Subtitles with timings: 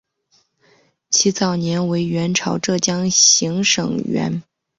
[1.11, 4.41] 其早年为元朝浙江行省掾。